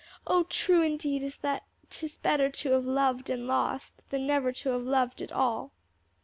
Oh 0.25 0.45
true 0.49 0.81
indeed 0.81 1.21
is 1.21 1.35
it 1.35 1.41
that 1.43 1.63
'Tis 1.91 2.17
better 2.17 2.49
to 2.49 2.71
have 2.71 2.85
loved 2.85 3.29
and 3.29 3.45
lost, 3.45 3.93
Than 4.09 4.25
never 4.25 4.51
to 4.51 4.69
have 4.69 4.81
loved 4.83 5.21
at 5.21 5.31
all." 5.31 5.73